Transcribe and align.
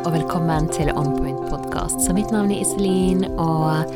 og 0.00 0.14
velkommen 0.14 0.68
til 0.72 0.88
On 0.96 1.10
Point 1.12 1.42
podkast. 1.50 1.98
Så 2.00 2.14
mitt 2.16 2.30
navn 2.32 2.48
er 2.54 2.62
Iselin, 2.62 3.20
og 3.36 3.90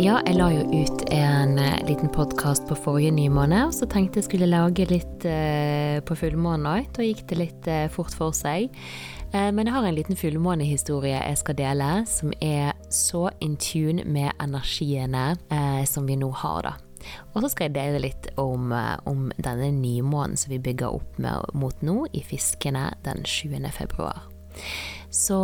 ja, 0.00 0.22
jeg 0.24 0.36
la 0.38 0.46
jo 0.54 0.62
ut 0.72 1.02
en 1.12 1.58
eh, 1.60 1.82
liten 1.84 2.08
podkast 2.14 2.64
på 2.68 2.76
forrige 2.78 3.12
nymåned, 3.12 3.66
og 3.66 3.74
så 3.76 3.84
tenkte 3.90 4.22
jeg 4.22 4.28
skulle 4.28 4.48
lage 4.48 4.86
litt 4.88 5.26
eh, 5.28 5.98
på 6.06 6.16
fullmåne 6.16 6.72
òg. 6.72 6.88
Da 6.96 7.04
gikk 7.04 7.26
det 7.28 7.40
litt 7.42 7.68
eh, 7.68 7.90
fort 7.92 8.14
for 8.16 8.32
seg. 8.36 8.70
Eh, 9.34 9.50
men 9.52 9.68
jeg 9.68 9.74
har 9.76 9.90
en 9.90 9.98
liten 9.98 10.16
fullmånehistorie 10.16 11.18
jeg 11.18 11.42
skal 11.42 11.58
dele, 11.60 11.90
som 12.08 12.32
er 12.40 12.72
så 12.88 13.26
in 13.44 13.58
tune 13.60 14.06
med 14.08 14.32
energiene 14.40 15.34
eh, 15.52 15.84
som 15.84 16.08
vi 16.08 16.16
nå 16.16 16.30
har, 16.40 16.70
da. 16.70 16.74
Og 17.34 17.44
så 17.44 17.52
skal 17.52 17.68
jeg 17.68 17.76
dele 17.76 18.00
litt 18.06 18.32
om, 18.40 18.72
eh, 18.72 18.96
om 19.04 19.28
denne 19.36 19.74
nymånen 19.76 20.40
som 20.40 20.56
vi 20.56 20.62
bygger 20.70 21.02
opp 21.02 21.20
med, 21.20 21.52
mot 21.52 21.84
nå, 21.84 22.06
i 22.16 22.24
Fiskene 22.24 22.94
den 23.04 23.26
7. 23.28 23.58
februar. 23.76 24.24
Så 25.10 25.38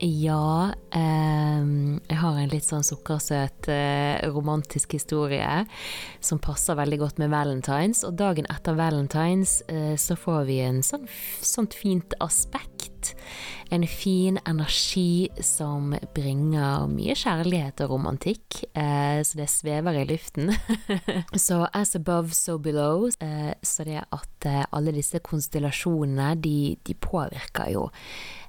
ja 0.00 0.72
eh, 0.96 1.64
Jeg 2.08 2.16
har 2.16 2.38
en 2.40 2.52
litt 2.52 2.64
sånn 2.64 2.86
sukkersøt 2.86 3.68
eh, 3.68 4.24
romantisk 4.32 4.96
historie 4.96 5.66
som 6.24 6.40
passer 6.40 6.78
veldig 6.78 7.00
godt 7.02 7.20
med 7.20 7.32
valentines. 7.34 8.00
Og 8.08 8.16
dagen 8.16 8.48
etter 8.52 8.78
valentines 8.78 9.58
eh, 9.68 9.94
så 10.00 10.16
får 10.16 10.48
vi 10.48 10.58
en 10.64 10.80
sånn, 10.86 11.04
sånt 11.44 11.76
fint 11.76 12.16
aspekt. 12.24 12.93
En 13.74 13.86
fin 13.88 14.38
energi 14.46 15.28
som 15.42 15.94
bringer 16.14 16.86
mye 16.90 17.16
kjærlighet 17.18 17.82
og 17.84 17.94
romantikk. 17.96 18.62
Eh, 18.72 19.20
så 19.26 19.40
det 19.40 19.48
svever 19.52 20.00
i 20.00 20.06
luften. 20.08 20.52
så 21.46 21.64
as 21.72 21.94
above, 21.98 22.34
so 22.36 22.58
below. 22.58 23.08
Eh, 23.20 23.52
så 23.62 23.86
det 23.88 24.02
at 24.04 24.48
eh, 24.48 24.64
alle 24.70 24.94
disse 24.94 25.20
konstellasjonene, 25.24 26.34
de, 26.44 26.76
de 26.86 26.94
påvirker 26.94 27.72
jo 27.74 27.88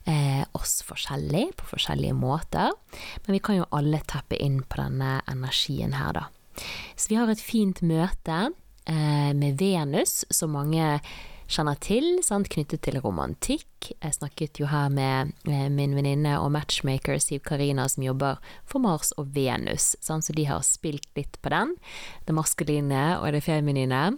eh, 0.06 0.44
oss 0.58 0.80
forskjellig, 0.86 1.48
på 1.58 1.70
forskjellige 1.74 2.18
måter. 2.18 2.74
Men 3.26 3.38
vi 3.38 3.44
kan 3.44 3.60
jo 3.60 3.70
alle 3.76 4.02
tappe 4.08 4.40
inn 4.42 4.62
på 4.64 4.82
denne 4.82 5.20
energien 5.32 5.96
her, 5.98 6.16
da. 6.22 6.28
Så 6.96 7.12
vi 7.12 7.18
har 7.20 7.32
et 7.32 7.42
fint 7.42 7.82
møte 7.84 8.38
eh, 8.88 9.32
med 9.36 9.60
Venus, 9.60 10.24
som 10.32 10.56
mange 10.56 11.00
kjenner 11.52 11.78
til, 11.84 12.08
sant? 12.26 12.50
knyttet 12.52 12.84
til 12.86 12.98
romantikk. 13.04 13.92
Jeg 13.94 14.18
snakket 14.18 14.60
jo 14.62 14.70
her 14.72 14.90
med 14.94 15.36
eh, 15.50 15.68
min 15.74 15.96
venninne 15.98 16.38
og 16.42 16.52
matchmaker 16.56 17.20
Siv 17.22 17.44
Karina, 17.46 17.88
som 17.92 18.06
jobber 18.06 18.42
for 18.66 18.84
Mars 18.84 19.14
og 19.20 19.34
Venus, 19.36 19.94
sant? 20.04 20.26
så 20.26 20.36
de 20.36 20.48
har 20.50 20.66
spilt 20.66 21.08
litt 21.18 21.40
på 21.42 21.54
den. 21.54 21.76
Det 22.26 22.36
maskuline 22.36 23.06
og 23.22 23.32
det 23.36 23.46
feminine. 23.46 24.10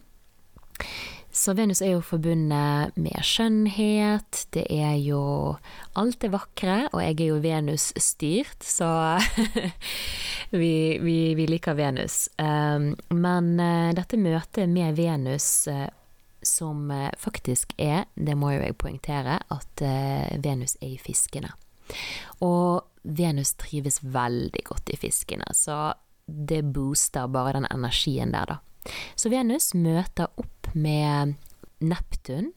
Så 1.37 1.53
Venus 1.53 1.83
er 1.85 1.91
jo 1.91 2.01
forbundet 2.01 2.95
med 2.97 3.17
skjønnhet, 3.21 4.47
det 4.55 4.63
er 4.73 4.95
jo 4.97 5.19
alt 5.99 6.17
det 6.23 6.31
vakre, 6.33 6.87
og 6.89 7.03
jeg 7.03 7.13
er 7.13 7.27
jo 7.27 7.41
Venus-styrt, 7.43 8.65
så 8.65 8.89
vi, 10.61 10.97
vi, 11.03 11.17
vi, 11.37 11.45
liker 11.51 11.77
Venus. 11.77 12.23
Um, 12.41 12.95
men 13.13 13.53
uh, 13.61 13.93
dette 13.93 14.17
møtet 14.17 14.71
med 14.71 14.97
Venus 14.97 15.67
uh, 15.69 15.85
som 16.47 16.89
uh, 16.91 17.09
faktisk 17.19 17.75
er, 17.77 18.05
det 18.15 18.37
må 18.39 18.53
jo 18.55 18.63
jeg 18.63 18.77
poengtere, 18.79 19.39
at 19.53 19.83
Venus 20.43 20.77
er 20.81 20.95
i 20.95 21.01
fiskene. 21.01 21.53
Og 22.43 22.83
Venus 23.07 23.53
trives 23.59 24.01
veldig 24.03 24.63
godt 24.67 24.91
i 24.91 24.99
fiskene, 24.99 25.47
så 25.55 25.93
det 26.27 26.61
booster 26.75 27.27
bare 27.31 27.53
den 27.57 27.67
energien 27.71 28.33
der, 28.35 28.45
da. 28.45 28.57
Så 29.15 29.31
Venus 29.31 29.73
møter 29.75 30.27
opp 30.39 30.69
med 30.75 31.35
Neptun, 31.79 32.51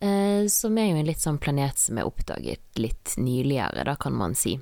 eh, 0.00 0.46
som 0.50 0.78
er 0.78 0.90
jo 0.90 0.98
en 1.00 1.08
litt 1.08 1.22
sånn 1.22 1.40
planet 1.42 1.78
som 1.78 1.98
er 1.98 2.08
oppdaget 2.08 2.82
litt 2.82 3.14
nyligere, 3.18 3.86
da 3.86 3.96
kan 3.96 4.16
man 4.18 4.36
si. 4.38 4.58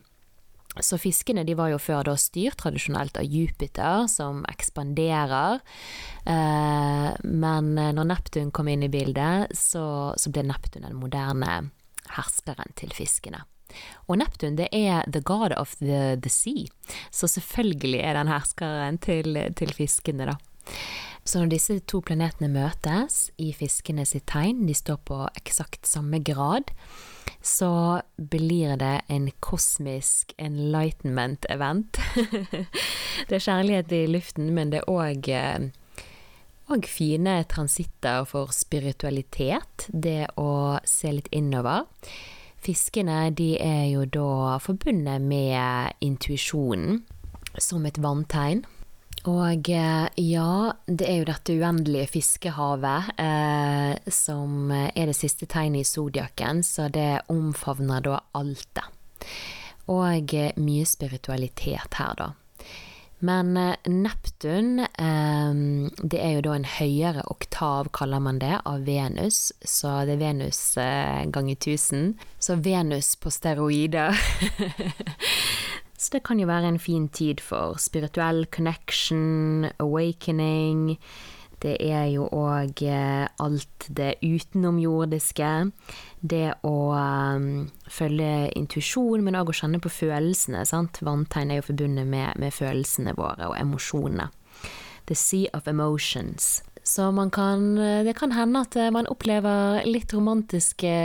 Så 0.78 1.00
fiskene 1.02 1.42
de 1.44 1.56
var 1.58 1.72
jo 1.72 1.80
før 1.82 2.06
da 2.06 2.14
styrt 2.20 2.60
tradisjonelt 2.62 3.18
av 3.18 3.26
Jupiter, 3.26 4.06
som 4.06 4.44
ekspanderer. 4.48 5.58
Eh, 6.24 7.08
men 7.26 7.72
når 7.74 8.10
Neptun 8.12 8.52
kom 8.54 8.70
inn 8.70 8.86
i 8.86 8.92
bildet, 8.92 9.50
så, 9.56 10.14
så 10.16 10.32
ble 10.32 10.46
Neptun 10.46 10.86
den 10.86 11.00
moderne 11.00 11.70
herskeren 12.14 12.70
til 12.78 12.94
fiskene. 12.94 13.42
Og 14.08 14.18
Neptun 14.18 14.58
det 14.58 14.68
er 14.74 15.04
the 15.10 15.22
god 15.22 15.54
of 15.58 15.76
the, 15.78 16.16
the 16.22 16.30
sea, 16.30 16.66
så 17.10 17.28
selvfølgelig 17.30 18.00
er 18.02 18.18
den 18.18 18.30
herskeren 18.30 18.98
til, 19.02 19.38
til 19.58 19.74
fiskene, 19.74 20.32
da. 20.32 20.38
Så 21.24 21.42
når 21.42 21.52
disse 21.52 21.78
to 21.88 22.00
planetene 22.04 22.48
møtes 22.52 23.28
i 23.38 23.50
fiskene 23.54 24.06
sitt 24.08 24.26
tegn, 24.30 24.64
de 24.66 24.74
står 24.74 25.00
på 25.06 25.18
eksakt 25.36 25.86
samme 25.88 26.22
grad, 26.24 26.72
så 27.42 28.00
blir 28.16 28.76
det 28.80 29.00
en 29.08 29.30
kosmisk 29.40 30.34
enlightenment 30.38 31.46
event. 31.48 32.00
det 33.28 33.36
er 33.36 33.46
kjærlighet 33.46 33.92
i 33.92 34.06
luften, 34.10 34.50
men 34.56 34.72
det 34.72 34.82
er 34.82 34.90
òg 34.90 35.30
og 36.70 36.76
eh, 36.76 36.88
fine 36.88 37.38
transitter 37.48 38.26
for 38.28 38.52
spiritualitet, 38.54 39.88
det 39.88 40.32
å 40.40 40.80
se 40.84 41.14
litt 41.16 41.30
innover. 41.32 41.88
Fiskene 42.60 43.30
de 43.32 43.54
er 43.56 43.86
jo 43.88 44.04
da 44.04 44.58
forbundet 44.60 45.24
med 45.24 45.96
intuisjonen 46.04 47.00
som 47.56 47.86
et 47.88 47.96
vanntegn. 48.02 48.66
Og 49.28 49.68
eh, 49.68 50.06
ja, 50.16 50.72
det 50.86 51.04
er 51.04 51.18
jo 51.20 51.28
dette 51.28 51.56
uendelige 51.60 52.08
fiskehavet 52.14 53.10
eh, 53.20 53.92
som 54.08 54.72
er 54.72 55.10
det 55.10 55.16
siste 55.18 55.48
tegnet 55.50 55.84
i 55.84 55.88
zodiaken, 55.88 56.62
så 56.64 56.88
det 56.88 57.26
omfavner 57.28 58.00
da 58.06 58.20
alt 58.32 58.68
det. 58.78 58.86
Og 59.92 60.32
eh, 60.32 60.56
mye 60.56 60.88
spiritualitet 60.88 62.00
her, 62.00 62.16
da. 62.16 62.30
Men 63.20 63.52
eh, 63.60 63.90
Neptun, 63.92 64.86
det 64.88 66.20
er 66.24 66.38
jo 66.38 66.44
da 66.46 66.56
en 66.56 66.70
høyere 66.78 67.26
oktav, 67.28 67.92
kaller 67.92 68.24
man 68.24 68.40
det, 68.40 68.56
av 68.64 68.88
Venus. 68.88 69.50
Så 69.60 69.98
det 70.08 70.16
er 70.16 70.24
Venus 70.24 70.62
ganger 70.80 71.60
1000. 71.60 72.14
Så 72.40 72.56
Venus 72.64 73.12
på 73.20 73.28
steroider. 73.36 74.16
Det 76.10 76.24
kan 76.26 76.40
jo 76.42 76.48
være 76.50 76.72
en 76.72 76.78
fin 76.82 77.08
tid 77.08 77.38
for 77.40 77.78
spirituell 77.78 78.46
connection, 78.50 79.68
awakening. 79.78 80.98
Det 81.62 81.76
er 81.84 82.06
jo 82.14 82.24
òg 82.32 82.82
eh, 82.88 83.28
alt 83.38 83.86
det 83.92 84.14
utenomjordiske. 84.24 85.50
Det 86.20 86.46
å 86.66 86.76
um, 86.96 87.68
følge 87.86 88.48
intuisjon, 88.56 89.22
men 89.22 89.36
òg 89.38 89.52
å 89.52 89.56
kjenne 89.60 89.80
på 89.82 89.92
følelsene. 89.92 90.64
Sant? 90.66 91.02
Vanntegn 91.04 91.52
er 91.52 91.60
jo 91.60 91.68
forbundet 91.68 92.08
med, 92.08 92.32
med, 92.40 92.56
følelsene 92.56 93.14
våre 93.18 93.52
og 93.52 93.58
emosjonene. 93.60 94.30
The 95.06 95.16
sea 95.18 95.52
of 95.54 95.68
emotions. 95.68 96.62
Så 96.82 97.10
kan, 97.30 97.76
eh, 97.78 98.02
det 98.08 98.16
kan 98.18 98.32
hende 98.32 98.64
at 98.64 98.74
man 98.90 99.06
opplever 99.12 99.84
litt 99.86 100.16
romantiske 100.16 100.96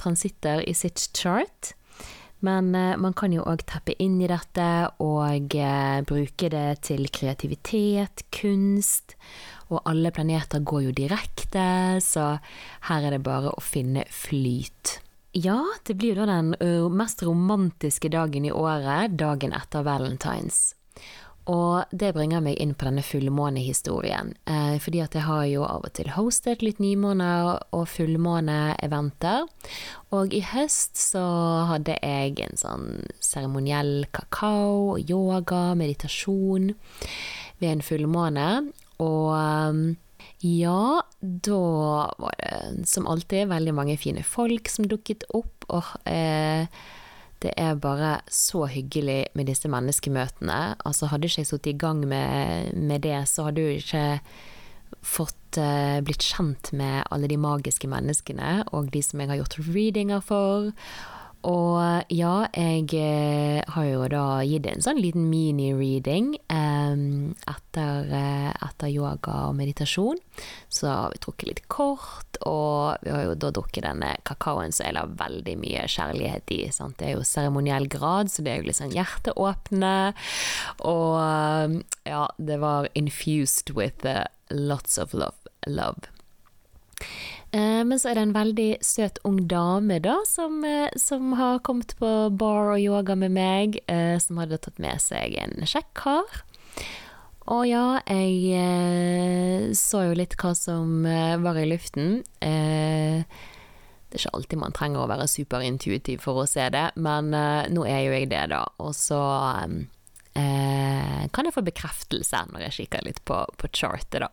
transitter 0.00 0.64
i 0.66 0.74
sitt 0.74 1.10
chart. 1.14 1.76
Men 2.46 2.74
eh, 2.74 2.96
man 3.00 3.14
kan 3.16 3.34
jo 3.34 3.44
òg 3.48 3.64
teppe 3.68 3.94
inn 4.00 4.18
i 4.22 4.30
dette 4.30 4.66
og 5.04 5.54
eh, 5.56 6.00
bruke 6.08 6.50
det 6.52 6.80
til 6.88 7.06
kreativitet, 7.12 8.24
kunst. 8.34 9.16
Og 9.70 9.84
alle 9.86 10.10
planeter 10.14 10.64
går 10.66 10.88
jo 10.88 10.96
direkte, 10.96 12.00
så 12.02 12.32
her 12.88 13.06
er 13.06 13.14
det 13.14 13.22
bare 13.26 13.52
å 13.52 13.62
finne 13.62 14.06
flyt. 14.10 14.98
Ja, 15.36 15.60
det 15.86 15.94
blir 15.94 16.16
jo 16.16 16.24
da 16.26 16.40
den 16.40 16.56
mest 16.98 17.22
romantiske 17.22 18.10
dagen 18.10 18.48
i 18.48 18.50
året, 18.50 19.14
dagen 19.14 19.54
etter 19.54 19.86
valentines. 19.86 20.72
Og 21.50 21.90
det 21.90 22.12
bringer 22.14 22.42
meg 22.44 22.58
inn 22.62 22.76
på 22.78 22.86
denne 22.86 23.02
fullmånehistorien. 23.02 24.34
Eh, 24.46 24.76
fordi 24.82 25.00
at 25.02 25.16
jeg 25.16 25.26
har 25.26 25.46
jo 25.50 25.64
av 25.66 25.86
og 25.88 25.92
til 25.98 26.12
hostet 26.14 26.62
litt 26.62 26.78
nymåne- 26.78 27.58
og 27.74 27.88
fullmåneeventer. 27.90 29.48
Og 30.14 30.34
i 30.34 30.42
høst 30.46 31.00
så 31.00 31.24
hadde 31.72 31.96
jeg 32.02 32.38
en 32.44 32.60
sånn 32.60 32.86
seremoniell 33.18 34.06
kakao, 34.14 34.98
yoga, 34.98 35.74
meditasjon 35.74 36.74
ved 37.58 37.70
en 37.72 37.82
fullmåne. 37.82 38.48
Og 39.02 39.34
eh, 39.34 39.82
ja, 40.46 41.02
da 41.20 41.60
var 42.16 42.38
det 42.38 42.86
som 42.88 43.08
alltid 43.10 43.50
veldig 43.50 43.74
mange 43.74 43.98
fine 44.00 44.22
folk 44.22 44.70
som 44.70 44.86
dukket 44.88 45.26
opp. 45.34 45.66
Og 45.68 45.84
eh, 46.06 46.70
det 47.40 47.52
er 47.56 47.78
bare 47.80 48.20
så 48.28 48.66
hyggelig 48.68 49.30
med 49.34 49.48
disse 49.48 49.68
menneskemøtene. 49.72 50.76
Altså, 50.84 51.08
hadde 51.08 51.28
ikke 51.28 51.40
jeg 51.40 51.50
sittet 51.50 51.72
i 51.72 51.78
gang 51.80 52.02
med, 52.08 52.74
med, 52.76 53.00
det, 53.06 53.16
så 53.28 53.48
hadde 53.48 53.64
jo 53.64 53.78
ikke 53.80 54.20
fått 55.06 55.60
uh, 55.60 56.00
blitt 56.04 56.26
kjent 56.26 56.72
med 56.76 57.06
alle 57.08 57.30
de 57.30 57.38
magiske 57.40 57.88
menneskene, 57.88 58.60
og 58.76 58.92
de 58.92 59.02
som 59.04 59.22
jeg 59.22 59.32
har 59.32 59.40
gjort 59.40 59.58
readinger 59.70 60.20
for. 60.24 60.72
Og 61.48 62.12
ja, 62.12 62.34
jeg 62.52 62.90
eh, 62.98 63.60
har 63.72 63.86
jo 63.86 64.04
da 64.12 64.24
gitt 64.44 64.66
en 64.68 64.82
sånn 64.84 65.00
liten 65.00 65.30
mini-reading 65.30 66.34
um, 66.52 67.32
etter, 67.48 68.10
eh, 68.12 68.50
etter, 68.52 68.90
yoga 68.92 69.46
og 69.48 69.56
meditasjon. 69.56 70.20
Så 70.68 70.90
har 70.90 71.14
vi 71.14 71.22
drukket 71.24 71.48
litt 71.48 71.62
kort, 71.72 72.40
og 72.44 73.00
vi 73.06 73.14
har 73.14 73.24
jo 73.24 73.38
da 73.40 73.52
drukket 73.56 73.86
denne 73.88 74.12
kakaoen 74.28 74.74
som 74.76 74.88
jeg 74.88 74.98
la 74.98 75.06
veldig 75.08 75.56
mye 75.62 75.86
kjærlighet 75.88 76.54
i. 76.58 76.60
Sant? 76.76 76.98
Det 77.00 77.08
er 77.08 77.16
jo 77.16 77.24
seremoniell 77.24 77.88
grad, 77.88 78.28
så 78.28 78.44
det 78.44 78.52
er 78.52 78.60
jo 78.60 78.68
litt 78.68 78.80
sånn 78.82 78.96
hjerteåpne. 78.96 79.96
Og 80.92 81.80
ja, 82.04 82.24
det 82.36 82.60
var 82.60 82.92
infused 82.92 83.72
with 83.76 84.04
lots 84.50 84.98
of 84.98 85.16
love. 85.16 85.36
love. 85.66 86.10
Eh, 87.52 87.82
men 87.84 87.98
så 87.98 88.10
er 88.10 88.18
det 88.18 88.22
en 88.28 88.36
veldig 88.36 88.68
søt 88.84 89.18
ung 89.26 89.40
dame 89.50 89.98
da, 90.02 90.20
som, 90.28 90.62
eh, 90.64 90.90
som 90.96 91.32
har 91.38 91.58
kommet 91.66 91.96
på 91.98 92.30
bar 92.30 92.76
og 92.76 92.82
yoga 92.82 93.16
med 93.18 93.34
meg, 93.34 93.80
eh, 93.88 94.18
som 94.22 94.38
hadde 94.38 94.60
tatt 94.62 94.78
med 94.78 95.02
seg 95.02 95.34
en 95.34 95.66
kjekk 95.66 95.90
kar. 95.98 96.42
Og 97.50 97.66
ja, 97.66 97.98
jeg 98.06 99.74
så 99.74 100.04
jo 100.06 100.14
litt 100.14 100.36
hva 100.38 100.52
som 100.54 101.02
var 101.02 101.56
i 101.58 101.66
luften. 101.66 102.20
Det 102.38 102.46
er 102.46 103.24
ikke 104.14 104.34
alltid 104.36 104.60
man 104.60 104.76
trenger 104.76 105.02
å 105.02 105.08
være 105.10 105.26
superintuitiv 105.26 106.20
for 106.22 106.44
å 106.44 106.46
se 106.46 106.68
det, 106.70 106.92
men 106.94 107.32
nå 107.32 107.86
er 107.88 108.04
jo 108.04 108.12
jeg 108.14 108.28
det, 108.30 108.44
da. 108.52 108.60
Og 108.78 108.94
så 108.94 109.18
kan 110.36 111.48
jeg 111.48 111.56
få 111.56 111.66
bekreftelse 111.66 112.44
når 112.52 112.68
jeg 112.68 112.76
kikker 112.76 113.08
litt 113.08 113.24
på, 113.26 113.42
på 113.58 113.72
chartet, 113.74 114.20
da. 114.22 114.30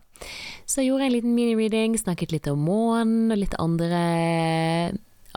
Så 0.68 0.82
jeg 0.82 0.92
gjorde 0.92 1.08
en 1.08 1.16
liten 1.16 1.36
mini-reading, 1.36 1.98
snakket 2.00 2.34
litt 2.36 2.50
om 2.52 2.66
månen 2.68 3.32
og 3.32 3.40
litt 3.40 3.56
andre 3.62 4.02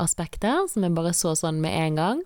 aspekter 0.00 0.65
som 0.71 0.87
jeg 0.87 0.97
bare 0.97 1.12
så 1.17 1.35
sånn 1.38 1.61
med 1.62 1.77
en 1.77 2.00
gang. 2.00 2.25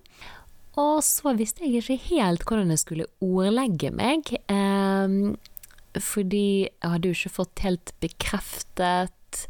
Og 0.81 0.99
så 1.05 1.35
visste 1.37 1.63
jeg 1.63 1.81
ikke 1.81 1.99
helt 2.09 2.45
hvordan 2.47 2.73
jeg 2.73 2.81
skulle 2.81 3.11
ordlegge 3.23 3.91
meg. 3.95 4.31
Eh, 4.51 5.35
fordi 6.01 6.47
jeg 6.67 6.91
hadde 6.91 7.11
jo 7.11 7.15
ikke 7.15 7.37
fått 7.37 7.63
helt 7.63 7.93
bekreftet 8.03 9.45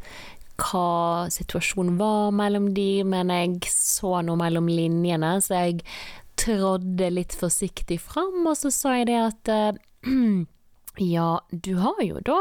hva 0.56 1.28
situasjonen 1.32 1.98
var 2.00 2.30
mellom 2.36 2.70
de, 2.76 3.04
men 3.04 3.32
jeg 3.32 3.68
så 3.72 4.22
noe 4.24 4.40
mellom 4.40 4.70
linjene, 4.70 5.36
så 5.44 5.66
jeg 5.66 5.82
trådde 6.40 7.10
litt 7.12 7.36
forsiktig 7.36 7.98
fram, 8.00 8.44
og 8.46 8.56
så 8.56 8.72
sa 8.72 8.94
jeg 9.00 9.10
det 9.10 9.18
at 9.20 9.52
eh, 9.52 9.78
ja, 11.16 11.30
du 11.50 11.72
har 11.82 12.00
jo 12.04 12.22
da 12.24 12.40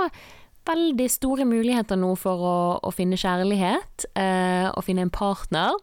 veldig 0.67 1.07
store 1.11 1.45
muligheter 1.47 1.99
nå 1.99 2.13
for 2.19 2.41
å, 2.45 2.57
å 2.81 2.93
finne 2.93 3.19
kjærlighet, 3.19 4.07
eh, 4.17 4.67
og 4.71 4.85
finne 4.87 5.05
en 5.05 5.13
partner. 5.13 5.77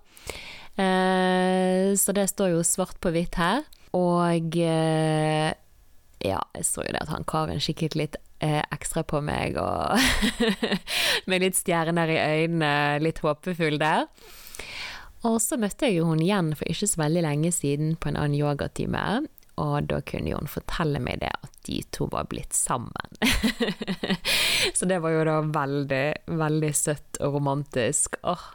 Eh, 0.77 1.93
så 1.99 2.15
det 2.17 2.29
står 2.33 2.55
jo 2.55 2.67
svart 2.67 2.99
på 3.03 3.13
hvitt 3.15 3.39
her. 3.41 3.65
Og 3.97 4.57
eh, 4.57 5.51
ja, 6.25 6.41
jeg 6.57 6.69
så 6.69 6.85
jo 6.87 6.95
det 6.95 7.03
at 7.03 7.13
han 7.13 7.27
karen 7.29 7.61
kikket 7.63 7.97
litt 7.99 8.17
eh, 8.45 8.63
ekstra 8.73 9.05
på 9.07 9.21
meg, 9.25 9.59
og 9.61 9.99
med 11.31 11.45
litt 11.45 11.59
stjerner 11.59 12.13
i 12.13 12.21
øynene, 12.21 13.03
litt 13.05 13.23
håpefull 13.25 13.79
der. 13.83 14.09
Og 15.29 15.39
så 15.43 15.59
møtte 15.61 15.87
jeg 15.87 16.01
jo 16.01 16.09
hun 16.09 16.23
igjen 16.23 16.51
for 16.59 16.67
ikke 16.71 16.89
så 16.91 17.05
veldig 17.05 17.23
lenge 17.29 17.53
siden 17.55 17.95
på 18.01 18.11
en 18.11 18.19
annen 18.19 18.39
yogatime, 18.41 19.05
og 19.61 19.89
da 19.91 20.01
kunne 20.07 20.33
hun 20.35 20.49
fortelle 20.51 21.01
meg 21.03 21.21
det 21.23 21.33
at 21.33 21.59
de 21.67 21.81
to 21.95 22.09
var 22.13 22.29
blitt 22.31 22.57
sammen. 22.57 23.19
så 24.77 24.89
det 24.89 25.03
var 25.05 25.15
jo 25.15 25.27
da 25.29 25.39
veldig, 25.45 26.07
veldig 26.43 26.73
søtt 26.77 27.21
og 27.21 27.39
romantisk. 27.39 28.17
Åh. 28.23 28.47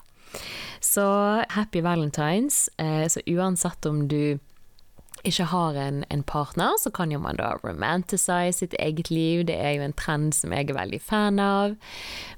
Så 0.84 1.06
happy 1.54 1.82
valentines. 1.82 2.70
Eh, 2.78 3.08
så 3.08 3.22
uansett 3.26 3.86
om 3.86 4.08
du 4.08 4.40
ikke 5.26 5.48
har 5.52 5.78
en, 5.82 6.04
en, 6.14 6.24
partner, 6.28 6.76
så 6.80 6.92
kan 6.94 7.12
jo 7.12 7.20
man 7.22 7.40
da 7.40 7.54
romanticize 7.64 8.60
sitt 8.60 8.76
eget 8.80 9.10
liv. 9.10 9.46
Det 9.48 9.56
er 9.56 9.78
jo 9.78 9.86
en 9.88 9.96
trend 9.98 10.36
som 10.36 10.54
jeg 10.54 10.70
er 10.70 10.78
veldig 10.78 11.00
fan 11.02 11.40
av. 11.42 11.76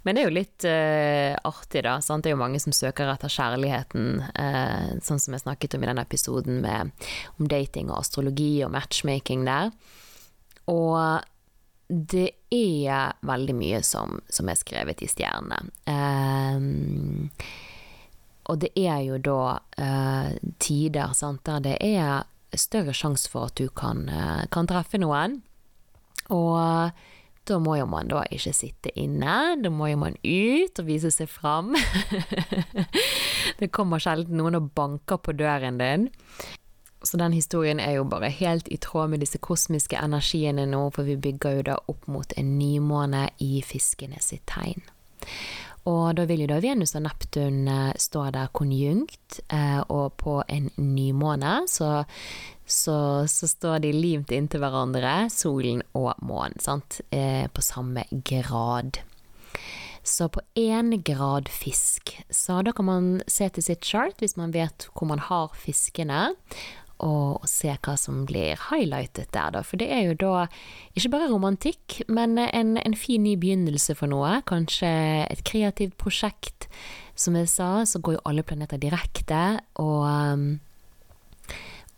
Men 0.03 0.15
det 0.15 0.23
er 0.23 0.29
jo 0.29 0.35
litt 0.37 0.67
uh, 0.67 1.35
artig, 1.49 1.83
da. 1.87 1.97
Sant? 2.03 2.23
Det 2.23 2.31
er 2.31 2.37
jo 2.37 2.43
mange 2.43 2.61
som 2.63 2.75
søker 2.75 3.11
etter 3.11 3.31
kjærligheten, 3.33 4.23
uh, 4.31 4.91
sånn 5.05 5.21
som 5.21 5.35
jeg 5.35 5.45
snakket 5.45 5.75
om 5.75 5.83
i 5.83 5.91
denne 5.91 6.05
episoden 6.07 6.61
med, 6.65 6.93
om 7.37 7.49
dating 7.51 7.91
og 7.91 8.01
astrologi 8.03 8.59
og 8.65 8.73
matchmaking 8.75 9.43
der. 9.49 9.73
Og 10.69 11.25
det 11.89 12.29
er 12.53 13.15
veldig 13.25 13.55
mye 13.57 13.81
som, 13.85 14.19
som 14.29 14.49
er 14.49 14.59
skrevet 14.59 15.01
i 15.01 15.09
stjernene. 15.09 15.63
Um, 15.89 17.31
og 18.49 18.61
det 18.61 18.71
er 18.77 19.01
jo 19.05 19.17
da 19.21 19.41
uh, 19.57 20.29
tider 20.61 21.15
sant, 21.17 21.43
der 21.45 21.65
det 21.65 21.77
er 21.85 22.27
større 22.57 22.95
sjanse 22.95 23.29
for 23.29 23.49
at 23.49 23.55
du 23.59 23.69
kan, 23.69 24.07
eh, 24.09 24.45
kan 24.51 24.67
treffe 24.67 24.97
noen. 24.97 25.41
Og 26.29 26.91
da 27.49 27.57
må 27.61 27.75
jo 27.79 27.87
man 27.89 28.09
da 28.11 28.23
ikke 28.29 28.53
sitte 28.53 28.91
inne, 28.99 29.57
da 29.61 29.71
må 29.73 29.89
jo 29.89 29.97
man 29.97 30.17
ut 30.21 30.81
og 30.81 30.85
vise 30.87 31.11
seg 31.13 31.29
fram. 31.31 31.73
det 33.59 33.71
kommer 33.73 34.01
sjelden 34.01 34.37
noen 34.37 34.59
og 34.59 34.71
banker 34.77 35.21
på 35.21 35.33
døren 35.37 35.79
din. 35.81 36.09
Så 37.01 37.17
den 37.17 37.33
historien 37.33 37.79
er 37.79 37.95
jo 37.95 38.03
bare 38.03 38.29
helt 38.29 38.67
i 38.67 38.77
tråd 38.77 39.13
med 39.13 39.23
disse 39.23 39.39
kosmiske 39.39 39.97
energiene 39.97 40.65
nå, 40.67 40.89
for 40.91 41.07
vi 41.07 41.15
bygger 41.15 41.59
jo 41.59 41.67
da 41.71 41.77
opp 41.87 42.09
mot 42.11 42.33
en 42.37 42.57
nymåne 42.59 43.29
i 43.39 43.61
fiskene 43.65 44.19
sitt 44.21 44.43
tegn. 44.51 44.83
Og 45.87 46.15
da 46.17 46.25
vil 46.27 46.43
jo 46.43 46.49
da 46.51 46.59
Venus 46.63 46.95
og 46.97 47.05
Neptun 47.05 47.67
eh, 47.71 47.91
stå 47.99 48.25
der 48.35 48.51
konjunkt, 48.55 49.39
eh, 49.47 49.79
og 49.87 50.17
på 50.19 50.39
en 50.47 50.69
nymåne 50.75 51.61
så, 51.71 52.03
så, 52.65 52.97
så 53.29 53.49
står 53.49 53.83
de 53.85 53.93
limt 53.95 54.33
inntil 54.35 54.63
hverandre, 54.63 55.29
solen 55.31 55.83
og 55.97 56.11
månen, 56.25 56.83
eh, 57.15 57.47
på 57.47 57.63
samme 57.63 58.05
grad. 58.11 58.99
Så 60.03 60.29
på 60.31 60.41
én 60.57 60.95
grad 61.05 61.49
fisk, 61.51 62.15
så 62.29 62.61
da 62.65 62.73
kan 62.73 62.85
man 62.87 63.09
se 63.27 63.49
til 63.49 63.63
sitt 63.63 63.85
chart 63.85 64.19
hvis 64.23 64.37
man 64.39 64.55
vet 64.55 64.87
hvor 64.95 65.09
man 65.11 65.21
har 65.21 65.53
fiskene, 65.59 66.31
og 67.03 67.45
se 67.47 67.71
hva 67.71 67.95
som 67.99 68.23
blir 68.27 68.59
highlightet 68.69 69.31
der, 69.35 69.53
da. 69.55 69.63
For 69.65 69.79
det 69.79 69.89
er 69.93 70.03
jo 70.09 70.17
da 70.19 70.45
ikke 70.97 71.13
bare 71.15 71.29
romantikk, 71.31 72.01
men 72.11 72.37
en, 72.37 72.77
en 72.77 72.97
fin 72.97 73.23
ny 73.23 73.35
begynnelse 73.39 73.95
for 73.97 74.11
noe. 74.11 74.39
Kanskje 74.49 74.89
et 75.29 75.43
kreativt 75.47 75.97
prosjekt. 76.01 76.69
Som 77.19 77.35
jeg 77.35 77.49
sa, 77.51 77.83
så 77.83 77.99
går 77.99 78.15
jo 78.15 78.25
alle 78.29 78.45
planeter 78.47 78.79
direkte, 78.79 79.59
og, 79.83 80.45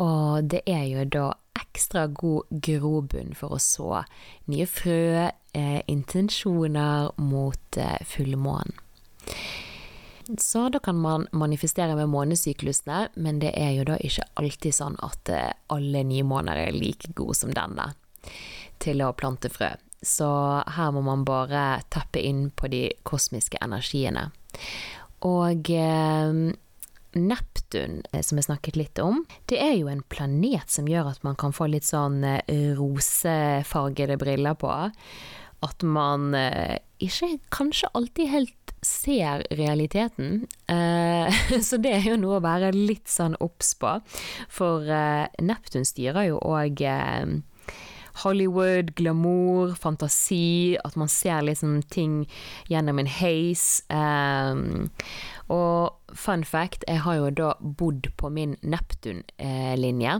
og 0.01 0.49
det 0.49 0.63
er 0.65 0.87
jo 0.89 1.05
da 1.13 1.27
ekstra 1.61 2.07
god 2.09 2.49
grobunn 2.65 3.35
for 3.37 3.53
å 3.53 3.61
så 3.61 4.01
nye 4.49 4.65
frø, 4.65 5.29
eh, 5.53 5.81
intensjoner 5.91 7.11
mot 7.21 7.77
eh, 7.77 7.99
fullmånen. 8.01 8.73
Så 10.39 10.69
da 10.69 10.79
kan 10.79 10.95
man 11.01 11.27
manifestere 11.31 11.95
med 11.97 12.11
månesyklusene, 12.13 13.07
men 13.15 13.39
det 13.43 13.51
er 13.57 13.73
jo 13.75 13.85
da 13.89 13.97
ikke 13.99 14.27
alltid 14.39 14.75
sånn 14.77 14.97
at 15.03 15.31
alle 15.73 16.03
nye 16.07 16.23
måneder 16.27 16.69
er 16.69 16.77
like 16.77 17.11
gode 17.17 17.35
som 17.39 17.51
denne 17.55 17.91
til 18.81 19.03
å 19.03 19.13
plante 19.17 19.51
frø. 19.51 19.73
Så 20.01 20.27
her 20.75 20.93
må 20.95 21.03
man 21.05 21.25
bare 21.27 21.81
tappe 21.93 22.21
inn 22.25 22.49
på 22.57 22.69
de 22.71 22.87
kosmiske 23.05 23.59
energiene. 23.61 24.31
Og 25.29 25.69
eh, 25.69 26.39
Neptun, 27.11 28.01
eh, 28.11 28.23
som 28.25 28.39
jeg 28.39 28.47
snakket 28.47 28.79
litt 28.79 29.01
om, 29.03 29.21
det 29.51 29.59
er 29.61 29.75
jo 29.77 29.91
en 29.91 30.01
planet 30.09 30.71
som 30.71 30.87
gjør 30.89 31.11
at 31.11 31.25
man 31.27 31.37
kan 31.39 31.53
få 31.53 31.67
litt 31.69 31.85
sånn 31.85 32.23
eh, 32.23 32.71
rosefargede 32.77 34.17
briller 34.21 34.57
på. 34.57 34.71
At 35.61 35.85
man 35.85 36.31
eh, 36.37 36.79
ikke 37.03 37.35
kanskje 37.53 37.91
alltid 37.97 38.31
helt 38.31 38.55
ser 38.81 39.45
realiteten. 39.51 40.47
Eh, 40.67 41.61
så 41.67 41.77
det 41.77 41.93
er 41.95 42.09
jo 42.11 42.17
noe 42.19 42.39
å 42.39 42.43
være 42.45 42.73
litt 42.75 43.09
sånn 43.11 43.37
obs 43.43 43.75
på. 43.79 43.97
For 44.51 44.89
eh, 44.89 45.29
Neptun 45.41 45.87
styrer 45.87 46.31
jo 46.31 46.41
òg 46.41 46.81
eh, 46.85 47.37
Hollywood, 48.21 48.91
glamour, 48.97 49.75
fantasi, 49.79 50.75
at 50.83 50.97
man 50.99 51.09
ser 51.09 51.45
liksom 51.47 51.79
ting 51.93 52.25
gjennom 52.67 52.99
en 52.99 53.07
heis. 53.07 53.85
Og 55.47 56.17
fun 56.19 56.43
fact, 56.43 56.83
jeg 56.91 57.05
har 57.05 57.21
jo 57.21 57.29
da 57.39 57.53
bodd 57.61 58.11
på 58.19 58.29
min 58.35 58.57
Neptun-linje. 58.67 60.19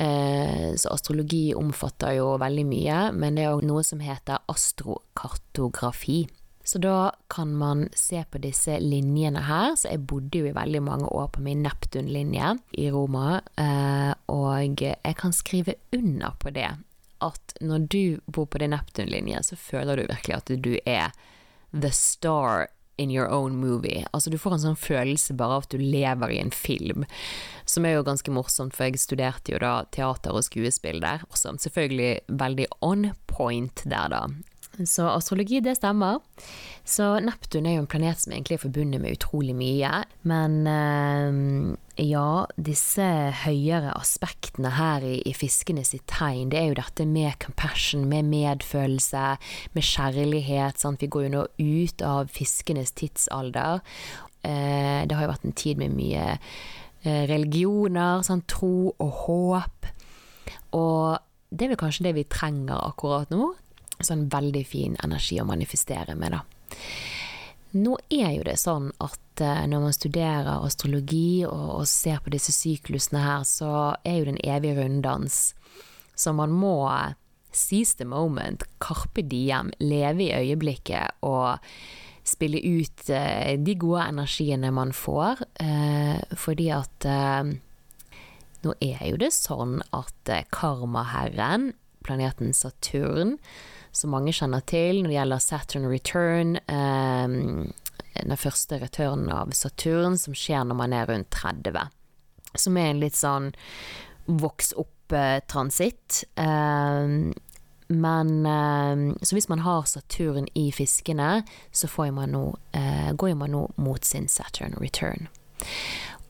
Så 0.00 0.94
astrologi 0.96 1.52
omfatter 1.52 2.16
jo 2.16 2.32
veldig 2.40 2.64
mye, 2.72 3.00
men 3.12 3.36
det 3.36 3.44
er 3.44 3.58
òg 3.58 3.68
noe 3.68 3.84
som 3.84 4.00
heter 4.00 4.40
astrokartografi. 4.48 6.22
Så 6.64 6.78
da 6.78 7.12
kan 7.28 7.54
man 7.54 7.88
se 7.94 8.24
på 8.30 8.38
disse 8.38 8.78
linjene 8.80 9.42
her. 9.48 9.74
Så 9.76 9.90
jeg 9.90 10.04
bodde 10.06 10.42
jo 10.42 10.50
i 10.50 10.54
veldig 10.56 10.82
mange 10.82 11.10
år 11.10 11.32
på 11.34 11.42
min 11.42 11.64
Neptun-linje 11.66 12.54
i 12.78 12.88
Roma, 12.94 13.40
eh, 13.58 14.12
og 14.30 14.82
jeg 14.82 15.16
kan 15.18 15.34
skrive 15.34 15.74
under 15.92 16.36
på 16.38 16.54
det. 16.54 16.70
At 17.22 17.56
når 17.60 17.88
du 17.90 18.04
bor 18.26 18.46
på 18.46 18.62
din 18.62 18.74
Neptun-linje, 18.74 19.42
så 19.50 19.58
føler 19.58 19.98
du 19.98 20.06
virkelig 20.06 20.38
at 20.38 20.54
du 20.62 20.76
er 20.86 21.10
the 21.72 21.90
star 21.90 22.68
in 22.96 23.10
your 23.10 23.28
own 23.28 23.56
movie. 23.56 24.04
Altså 24.12 24.30
du 24.30 24.38
får 24.38 24.56
en 24.56 24.64
sånn 24.66 24.78
følelse 24.78 25.34
bare 25.34 25.58
av 25.58 25.66
at 25.66 25.74
du 25.74 25.82
lever 25.82 26.34
i 26.34 26.40
en 26.42 26.52
film, 26.54 27.06
som 27.64 27.86
er 27.88 27.96
jo 27.96 28.06
ganske 28.06 28.34
morsomt, 28.34 28.76
for 28.76 28.86
jeg 28.86 29.02
studerte 29.02 29.54
jo 29.54 29.60
da 29.62 29.82
teater 29.94 30.36
og 30.36 30.44
skuespill 30.46 31.00
der 31.02 31.24
og 31.28 31.40
Selvfølgelig 31.42 32.20
veldig 32.28 32.66
on 32.84 33.10
point 33.26 33.82
der, 33.84 34.12
da. 34.12 34.26
Så 34.80 35.04
astrologi, 35.04 35.60
det 35.60 35.76
stemmer. 35.76 36.22
Så 36.84 37.04
Neptun 37.20 37.66
er 37.68 37.76
jo 37.76 37.82
en 37.84 37.90
planet 37.90 38.22
som 38.22 38.32
egentlig 38.32 38.56
er 38.56 38.62
forbundet 38.64 39.02
med 39.02 39.18
utrolig 39.18 39.54
mye. 39.56 39.90
Men 40.28 40.54
eh, 40.66 42.06
ja, 42.08 42.46
disse 42.56 43.06
høyere 43.44 43.92
aspektene 43.98 44.72
her 44.78 45.04
i, 45.04 45.18
i 45.28 45.34
fiskene 45.36 45.84
sitt 45.84 46.06
tegn, 46.10 46.48
det 46.50 46.60
er 46.60 46.70
jo 46.70 46.78
dette 46.80 47.06
med 47.06 47.36
compassion, 47.44 48.06
med 48.08 48.30
medfølelse, 48.32 49.26
med 49.76 49.88
kjærlighet. 49.90 50.80
Sant? 50.80 51.04
Vi 51.04 51.10
går 51.12 51.28
jo 51.28 51.34
nå 51.36 51.46
ut 51.60 52.06
av 52.08 52.32
fiskenes 52.32 52.94
tidsalder. 52.96 53.84
Eh, 54.40 55.02
det 55.04 55.18
har 55.18 55.28
jo 55.28 55.34
vært 55.34 55.50
en 55.50 55.58
tid 55.58 55.82
med 55.84 55.92
mye 55.98 56.30
eh, 56.32 57.24
religioner, 57.28 58.24
sant? 58.24 58.48
tro 58.50 58.94
og 58.96 59.18
håp. 59.26 59.92
Og 60.80 61.20
det 61.52 61.66
er 61.66 61.74
vel 61.74 61.84
kanskje 61.84 62.08
det 62.08 62.16
vi 62.16 62.30
trenger 62.32 62.80
akkurat 62.80 63.28
nå 63.28 63.52
sånn 64.06 64.28
veldig 64.32 64.64
fin 64.68 64.96
energi 65.04 65.40
å 65.40 65.48
manifestere 65.48 66.16
med, 66.18 66.36
da. 66.38 66.44
Nå 67.72 67.96
er 68.12 68.34
jo 68.34 68.44
det 68.44 68.58
sånn 68.60 68.90
at 69.00 69.40
eh, 69.40 69.64
når 69.70 69.86
man 69.86 69.96
studerer 69.96 70.66
astrologi 70.66 71.42
og, 71.48 71.80
og 71.80 71.88
ser 71.88 72.20
på 72.20 72.32
disse 72.34 72.52
syklusene 72.52 73.22
her, 73.24 73.46
så 73.48 73.72
er 74.04 74.18
jo 74.18 74.26
det 74.28 74.34
en 74.34 74.44
evig 74.58 74.74
runddans. 74.76 75.40
Så 76.12 76.34
man 76.36 76.52
må 76.52 76.76
seize 77.52 77.96
the 77.96 78.04
moment, 78.08 78.66
carpe 78.80 79.24
diem, 79.24 79.72
leve 79.80 80.26
i 80.28 80.34
øyeblikket 80.36 81.24
og 81.24 81.64
spille 82.28 82.60
ut 82.60 83.08
eh, 83.08 83.56
de 83.56 83.76
gode 83.80 84.04
energiene 84.12 84.72
man 84.72 84.92
får, 84.92 85.40
eh, 85.64 86.20
fordi 86.36 86.68
at 86.76 87.08
nå 88.62 88.76
er 88.84 89.00
jo 89.08 89.16
det 89.18 89.32
sånn 89.34 89.80
at 89.96 90.36
karmaherren, 90.54 91.72
planeten 92.04 92.52
Saturn, 92.54 93.38
som 93.92 94.12
mange 94.14 94.32
kjenner 94.34 94.64
til 94.68 95.02
når 95.02 95.10
det 95.10 95.18
gjelder 95.18 95.44
Saturn 95.44 95.88
Return. 95.90 96.56
Um, 96.66 97.72
den 98.16 98.36
første 98.36 98.78
returnen 98.80 99.30
av 99.32 99.52
Saturn 99.56 100.18
som 100.20 100.36
skjer 100.36 100.66
når 100.68 100.78
man 100.78 100.96
er 100.96 101.08
rundt 101.08 101.30
30. 101.34 101.78
Som 102.58 102.76
er 102.76 102.92
en 102.92 103.00
litt 103.02 103.16
sånn 103.16 103.52
voks 104.26 104.72
opp-transitt. 104.78 106.22
Um, 106.36 107.32
men 107.92 108.46
um, 108.46 109.06
Så 109.22 109.36
hvis 109.36 109.50
man 109.52 109.64
har 109.66 109.84
Saturn 109.88 110.48
i 110.54 110.70
fiskene, 110.72 111.42
så 111.72 111.88
man 112.12 112.32
nå, 112.32 112.44
uh, 112.76 113.12
går 113.12 113.34
man 113.36 113.52
nå 113.52 113.66
mot 113.76 114.04
sin 114.04 114.28
Saturn 114.28 114.76
return. 114.80 115.28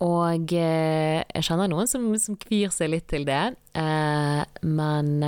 Og 0.02 0.50
uh, 0.50 1.22
jeg 1.22 1.46
kjenner 1.46 1.70
noen 1.70 1.90
som, 1.90 2.08
som 2.18 2.38
kvir 2.38 2.72
seg 2.74 2.90
litt 2.90 3.08
til 3.12 3.26
det, 3.28 3.54
men 4.62 5.22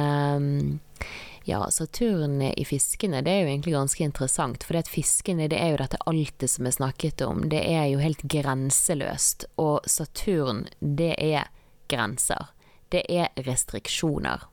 ja, 1.44 1.70
Saturn 1.70 2.42
i 2.42 2.64
fiskene, 2.64 3.20
det 3.24 3.32
er 3.32 3.42
jo 3.44 3.50
egentlig 3.52 3.74
ganske 3.74 4.04
interessant. 4.04 4.64
For 4.64 4.80
fiskene, 4.88 5.48
det 5.52 5.60
er 5.60 5.74
jo 5.74 5.82
dette 5.82 6.00
altet 6.08 6.50
som 6.50 6.68
er 6.68 6.76
snakket 6.76 7.24
om. 7.26 7.44
Det 7.52 7.60
er 7.60 7.88
jo 7.92 8.00
helt 8.00 8.24
grenseløst. 8.32 9.48
Og 9.60 9.84
Saturn, 9.90 10.64
det 10.80 11.14
er 11.20 11.50
grenser. 11.92 12.50
Det 12.88 13.04
er 13.12 13.28
restriksjoner. 13.44 14.48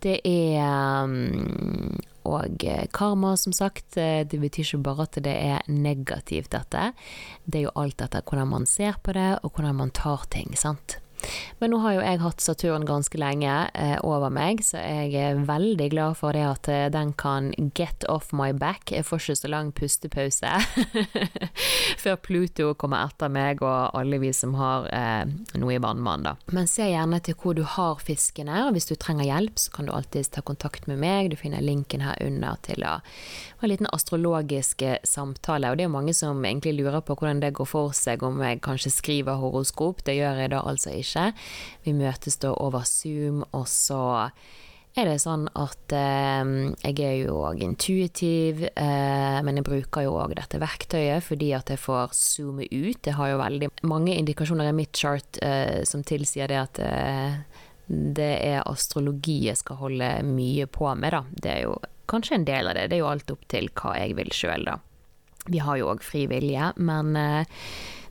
Det 0.00 0.20
er 0.24 1.04
um, 1.04 2.00
og 2.28 2.64
karma, 2.92 3.34
som 3.40 3.52
sagt, 3.56 3.96
det 3.96 4.40
betyr 4.40 4.64
ikke 4.64 4.82
bare 4.84 5.06
at 5.08 5.20
det 5.24 5.34
er 5.34 5.68
negativt, 5.72 6.50
dette. 6.52 6.90
Det 7.44 7.60
er 7.60 7.66
jo 7.68 7.76
alt 7.80 8.04
etter 8.04 8.24
hvordan 8.24 8.52
man 8.52 8.68
ser 8.68 9.00
på 9.02 9.16
det, 9.16 9.38
og 9.42 9.56
hvordan 9.56 9.78
man 9.80 9.92
tar 9.96 10.26
ting, 10.32 10.52
sant. 10.56 10.98
Men 11.60 11.74
nå 11.74 11.80
har 11.84 11.96
jo 11.96 12.04
jeg 12.04 12.22
hatt 12.22 12.44
Saturn 12.44 12.86
ganske 12.88 13.20
lenge 13.20 13.54
eh, 13.74 13.96
over 14.06 14.32
meg, 14.32 14.62
så 14.64 14.80
jeg 14.80 15.14
er 15.18 15.42
veldig 15.48 15.90
glad 15.92 16.18
for 16.20 16.36
det 16.36 16.44
at 16.46 16.70
eh, 16.72 16.86
den 16.92 17.12
kan 17.18 17.52
get 17.76 18.06
off 18.08 18.30
my 18.36 18.50
back. 18.56 18.92
Jeg 18.92 19.06
får 19.08 19.24
ikke 19.24 19.38
så 19.42 19.50
lang 19.52 19.72
pustepause 19.76 20.52
før 22.02 22.18
Pluto 22.24 22.72
kommer 22.80 23.04
etter 23.08 23.32
meg 23.32 23.62
og 23.64 23.96
alle 23.96 24.20
vi 24.22 24.32
som 24.36 24.54
har 24.58 24.88
eh, 24.94 25.24
noe 25.60 25.76
i 25.76 25.80
vannmann, 25.82 26.26
da. 26.26 26.36
Men 26.54 26.70
se 26.70 26.88
gjerne 26.88 27.20
til 27.24 27.36
hvor 27.40 27.56
du 27.58 27.64
har 27.66 28.00
fiskene, 28.02 28.64
og 28.66 28.74
hvis 28.76 28.88
du 28.90 28.96
trenger 28.96 29.28
hjelp, 29.28 29.60
så 29.60 29.74
kan 29.74 29.88
du 29.88 29.94
alltids 29.94 30.32
ta 30.34 30.44
kontakt 30.46 30.88
med 30.90 31.00
meg. 31.02 31.30
Du 31.32 31.38
finner 31.40 31.64
linken 31.64 32.04
her 32.04 32.18
under 32.24 32.58
til 32.66 32.84
å 32.86 32.98
ha 33.60 33.66
en 33.66 33.72
liten 33.72 33.90
astrologisk 33.92 34.82
eh, 34.82 34.98
samtale. 35.04 35.70
Og 35.70 35.78
det 35.78 35.86
er 35.86 35.92
mange 35.92 36.14
som 36.16 36.40
egentlig 36.44 36.78
lurer 36.78 37.02
på 37.04 37.16
hvordan 37.18 37.42
det 37.44 37.52
går 37.58 37.68
for 37.68 37.94
seg 37.96 38.24
om 38.26 38.40
jeg 38.44 38.62
kanskje 38.64 38.92
skriver 38.94 39.40
horoskop. 39.40 40.04
Det 40.06 40.16
gjør 40.16 40.44
jeg 40.44 40.54
da 40.54 40.62
altså 40.64 40.94
ikke 40.96 41.09
ikke. 41.10 41.28
Vi 41.84 41.94
møtes 41.98 42.40
da 42.40 42.54
over 42.54 42.86
Zoom, 42.88 43.44
og 43.50 43.66
så 43.68 44.02
er 44.98 45.06
det 45.06 45.20
sånn 45.22 45.44
at 45.54 45.92
eh, 45.94 46.50
jeg 46.82 46.96
er 47.06 47.16
jo 47.20 47.36
òg 47.46 47.62
intuitiv, 47.62 48.64
eh, 48.68 49.38
men 49.46 49.60
jeg 49.60 49.66
bruker 49.68 50.06
jo 50.06 50.16
òg 50.18 50.34
dette 50.38 50.58
verktøyet 50.58 51.22
fordi 51.22 51.52
at 51.54 51.70
jeg 51.70 51.78
får 51.78 52.14
zoome 52.16 52.66
ut. 52.66 52.98
Jeg 52.98 53.14
har 53.14 53.30
jo 53.30 53.40
veldig 53.42 53.70
mange 53.86 54.16
indikasjoner 54.16 54.70
i 54.70 54.76
mitt 54.76 54.96
chart 54.96 55.38
eh, 55.46 55.82
som 55.86 56.02
tilsier 56.06 56.50
det 56.50 56.58
at 56.58 56.82
eh, 56.82 57.38
det 57.90 58.32
er 58.46 58.66
astrologi 58.70 59.44
jeg 59.48 59.58
skal 59.62 59.78
holde 59.80 60.10
mye 60.26 60.66
på 60.70 60.90
med, 60.94 61.14
da. 61.14 61.24
Det 61.30 61.54
er 61.54 61.64
jo 61.68 61.78
kanskje 62.10 62.40
en 62.40 62.46
del 62.46 62.70
av 62.70 62.78
det. 62.78 62.90
Det 62.90 62.98
er 62.98 63.04
jo 63.04 63.10
alt 63.12 63.32
opp 63.34 63.46
til 63.50 63.70
hva 63.78 63.94
jeg 63.98 64.18
vil 64.18 64.34
sjøl, 64.34 64.66
da. 64.66 64.78
Vi 65.50 65.62
har 65.62 65.78
jo 65.80 65.88
òg 65.94 66.02
fri 66.04 66.26
vilje, 66.30 66.72
men 66.82 67.14
eh, 67.18 67.62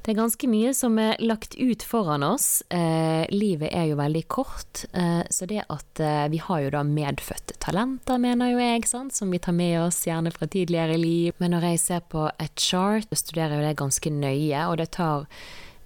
det 0.03 0.13
er 0.13 0.17
ganske 0.17 0.47
mye 0.49 0.71
som 0.73 0.95
er 1.01 1.19
lagt 1.19 1.57
ut 1.59 1.83
foran 1.83 2.23
oss. 2.23 2.61
Eh, 2.71 3.25
livet 3.33 3.73
er 3.75 3.89
jo 3.89 3.97
veldig 3.99 4.23
kort, 4.31 4.85
eh, 4.93 5.21
så 5.29 5.47
det 5.49 5.65
at 5.67 5.99
eh, 6.03 6.25
vi 6.31 6.39
har 6.41 6.61
jo 6.63 6.71
da 6.73 6.83
medfødte 6.87 7.57
talenter, 7.59 8.21
mener 8.21 8.53
jo 8.53 8.61
jeg, 8.63 8.87
sant? 8.87 9.15
som 9.15 9.31
vi 9.33 9.41
tar 9.43 9.57
med 9.57 9.75
oss 9.83 9.99
gjerne 10.07 10.31
fra 10.31 10.47
tidligere 10.47 10.97
liv. 10.97 11.35
Men 11.43 11.53
når 11.55 11.71
jeg 11.73 11.83
ser 11.83 12.05
på 12.07 12.29
et 12.39 12.55
chart, 12.55 13.11
studerer 13.11 13.59
jeg 13.59 13.67
det 13.67 13.81
ganske 13.83 14.13
nøye, 14.15 14.65
og 14.69 14.79
det 14.79 14.89
tar, 14.95 15.27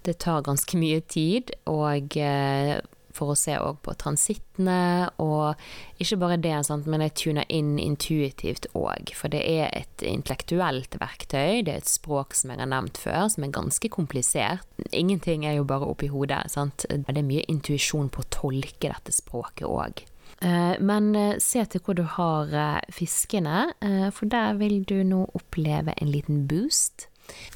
det 0.06 0.20
tar 0.22 0.46
ganske 0.46 0.78
mye 0.78 1.02
tid. 1.10 1.56
Og 1.74 2.18
eh, 2.22 2.78
for 3.14 3.34
å 3.34 3.38
se 3.38 3.56
òg 3.62 3.80
på 3.86 3.96
transittene, 4.00 5.10
og 5.22 5.60
ikke 6.04 6.20
bare 6.22 6.40
det, 6.42 6.56
sant, 6.68 6.88
men 6.90 7.04
jeg 7.06 7.16
tuner 7.22 7.50
inn 7.54 7.76
intuitivt 7.82 8.70
òg. 8.78 9.14
For 9.18 9.34
det 9.34 9.44
er 9.48 9.70
et 9.74 10.06
intellektuelt 10.08 10.98
verktøy, 11.02 11.64
det 11.66 11.76
er 11.76 11.84
et 11.84 11.92
språk 11.92 12.38
som 12.38 12.54
jeg 12.54 12.62
har 12.64 12.72
nevnt 12.74 13.00
før, 13.02 13.28
som 13.34 13.46
er 13.46 13.54
ganske 13.56 13.92
komplisert. 13.94 14.66
Ingenting 14.92 15.46
er 15.48 15.60
jo 15.60 15.68
bare 15.70 15.90
oppi 15.90 16.10
hodet, 16.14 16.46
sant. 16.54 16.88
Det 16.90 17.18
er 17.18 17.28
mye 17.28 17.46
intuisjon 17.52 18.12
på 18.14 18.24
å 18.24 18.32
tolke 18.34 18.90
dette 18.90 19.16
språket 19.16 19.70
òg. 19.70 20.06
Eh, 20.44 20.76
men 20.84 21.14
eh, 21.16 21.38
se 21.40 21.64
til 21.72 21.84
hvor 21.86 21.96
du 21.98 22.04
har 22.18 22.52
eh, 22.52 22.82
fiskene, 22.92 23.70
for 24.16 24.30
der 24.32 24.58
vil 24.60 24.82
du 24.88 25.00
nå 25.08 25.26
oppleve 25.38 25.96
en 26.02 26.12
liten 26.12 26.46
boost. 26.50 27.08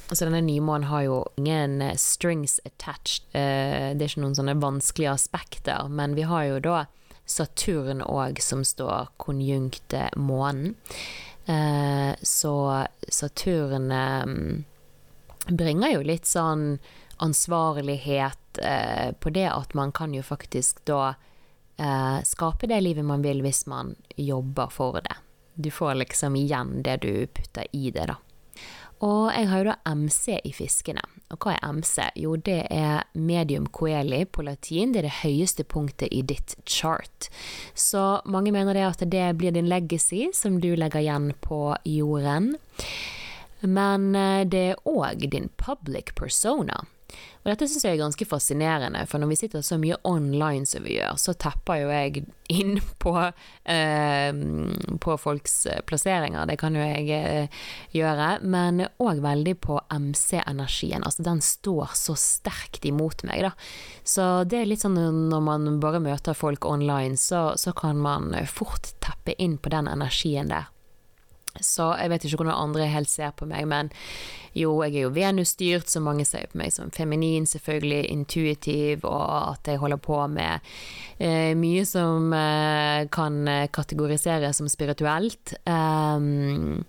Altså 0.08 0.24
Denne 0.24 0.40
nymånen 0.40 0.88
har 0.88 1.02
jo 1.04 1.16
ingen 1.36 1.82
eh, 1.82 1.96
strings 2.00 2.60
attached. 2.64 3.26
Eh, 3.36 3.92
det 3.92 4.04
er 4.04 4.08
ikke 4.08 4.22
noen 4.24 4.38
sånne 4.38 4.56
vanskelige 4.62 5.12
aspekter, 5.12 5.90
men 5.92 6.16
vi 6.16 6.24
har 6.28 6.46
jo 6.48 6.62
da 6.64 6.78
Saturn 7.28 8.00
òg 8.00 8.40
som 8.40 8.62
står 8.64 9.10
konjunkt 9.20 9.92
månen. 10.16 10.78
Eh, 11.44 12.14
så 12.24 12.54
Saturn 13.08 13.92
bringer 15.48 15.92
jo 15.92 16.06
litt 16.08 16.28
sånn 16.28 16.78
ansvarlighet 17.18 18.60
på 19.20 19.30
det 19.34 19.46
at 19.50 19.74
man 19.76 19.92
kan 19.92 20.14
jo 20.16 20.22
faktisk 20.22 20.80
da 20.88 21.14
skape 22.26 22.68
det 22.70 22.80
livet 22.82 23.06
man 23.06 23.22
vil 23.22 23.40
hvis 23.44 23.64
man 23.70 23.92
jobber 24.16 24.70
for 24.72 25.00
det. 25.04 25.16
Du 25.54 25.70
får 25.70 25.98
liksom 26.00 26.36
igjen 26.36 26.82
det 26.86 26.98
du 27.02 27.26
putter 27.26 27.66
i 27.72 27.90
det, 27.90 28.06
da. 28.10 28.16
Og 29.04 29.30
jeg 29.30 29.46
har 29.50 29.62
jo 29.62 29.68
da 29.70 29.94
MC 29.94 30.40
i 30.42 30.52
fiskene. 30.54 31.02
Og 31.30 31.44
hva 31.44 31.54
er 31.54 31.72
MC? 31.76 32.08
Jo, 32.18 32.34
det 32.40 32.64
er 32.74 33.06
medium 33.14 33.68
coeli 33.70 34.24
på 34.24 34.42
latin. 34.46 34.92
Det 34.94 35.02
er 35.02 35.08
det 35.08 35.20
høyeste 35.20 35.66
punktet 35.68 36.10
i 36.10 36.22
ditt 36.26 36.56
chart. 36.66 37.28
Så 37.78 38.20
mange 38.26 38.52
mener 38.54 38.74
det 38.74 38.86
at 38.88 39.04
det 39.06 39.26
blir 39.38 39.54
din 39.54 39.70
legacy 39.70 40.28
som 40.34 40.58
du 40.62 40.72
legger 40.74 41.04
igjen 41.04 41.32
på 41.44 41.76
jorden. 41.86 42.54
Men 43.60 44.14
eh, 44.14 44.44
det 44.46 44.64
er 44.72 44.86
òg 44.88 45.28
din 45.30 45.50
public 45.58 46.14
persona. 46.18 46.84
Og 47.42 47.50
dette 47.52 47.68
syns 47.70 47.86
jeg 47.86 47.96
er 47.96 48.02
ganske 48.02 48.26
fascinerende, 48.28 49.04
for 49.08 49.22
når 49.22 49.30
vi 49.30 49.38
sitter 49.40 49.62
så 49.64 49.78
mye 49.80 49.96
online 50.08 50.68
som 50.68 50.84
vi 50.84 50.98
gjør, 50.98 51.16
så 51.20 51.32
tepper 51.40 51.80
jo 51.80 51.88
jeg 51.94 52.24
inn 52.52 52.80
på, 53.00 53.14
eh, 53.64 54.40
på 55.00 55.16
folks 55.20 55.56
plasseringer, 55.88 56.44
det 56.50 56.58
kan 56.60 56.76
jo 56.76 56.84
jeg 56.84 57.08
eh, 57.16 57.60
gjøre, 57.96 58.28
men 58.44 58.84
òg 59.00 59.22
veldig 59.24 59.56
på 59.64 59.80
MC-energien. 59.88 61.04
Altså 61.04 61.24
den 61.24 61.40
står 61.44 61.96
så 61.96 62.16
sterkt 62.18 62.84
imot 62.88 63.24
meg, 63.28 63.48
da. 63.48 63.54
Så 64.04 64.28
det 64.48 64.62
er 64.62 64.68
litt 64.68 64.84
sånn 64.84 64.98
når 65.30 65.44
man 65.44 65.68
bare 65.80 66.02
møter 66.04 66.36
folk 66.36 66.68
online, 66.68 67.16
så, 67.20 67.52
så 67.56 67.72
kan 67.76 68.00
man 68.02 68.34
fort 68.48 68.92
teppe 69.04 69.36
inn 69.38 69.56
på 69.56 69.72
den 69.72 69.88
energien 69.88 70.52
der. 70.52 70.68
Så 71.60 71.88
jeg 71.98 72.12
vet 72.12 72.26
ikke 72.26 72.42
hvordan 72.42 72.54
andre 72.68 72.90
helt 72.92 73.10
ser 73.10 73.32
på 73.34 73.48
meg, 73.48 73.64
men 73.70 73.88
jo, 74.58 74.72
jeg 74.84 74.94
er 74.94 75.06
jo 75.06 75.14
Venus-styrt, 75.14 75.88
så 75.90 76.02
mange 76.02 76.26
ser 76.28 76.48
på 76.50 76.58
meg 76.60 76.72
som 76.74 76.92
feminin, 76.94 77.46
selvfølgelig 77.48 78.10
intuitiv, 78.12 79.06
og 79.08 79.54
at 79.54 79.70
jeg 79.70 79.80
holder 79.82 80.00
på 80.02 80.20
med 80.32 80.68
eh, 81.18 81.54
mye 81.58 81.86
som 81.88 82.32
eh, 82.34 83.08
kan 83.14 83.40
kategoriseres 83.74 84.60
som 84.60 84.70
spirituelt. 84.70 85.56
Um, 85.64 86.84